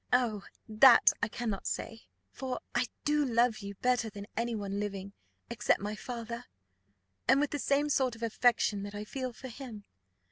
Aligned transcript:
Oh! 0.11 0.41
that 0.67 1.11
I 1.21 1.27
cannot 1.27 1.67
say; 1.67 2.07
for 2.31 2.59
I 2.73 2.87
do 3.05 3.23
love 3.23 3.59
you 3.59 3.75
better 3.75 4.09
than 4.09 4.25
any 4.35 4.55
one 4.55 4.79
living 4.79 5.13
except 5.47 5.79
my 5.79 5.93
father, 5.95 6.45
and 7.27 7.39
with 7.39 7.51
the 7.51 7.59
same 7.59 7.87
sort 7.87 8.15
of 8.15 8.23
affection 8.23 8.81
that 8.81 8.95
I 8.95 9.03
feel 9.03 9.31
for 9.31 9.49
him. 9.49 9.83